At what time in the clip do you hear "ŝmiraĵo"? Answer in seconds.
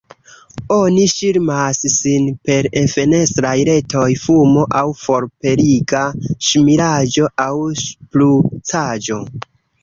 6.49-7.29